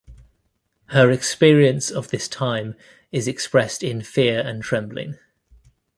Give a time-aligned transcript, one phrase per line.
[0.87, 2.73] Her experience of this time,
[3.11, 5.19] is expressed in "Fear and Trembling".